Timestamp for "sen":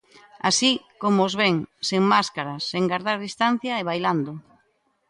1.87-2.01, 2.71-2.83